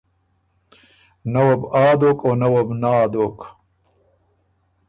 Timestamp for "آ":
1.83-1.85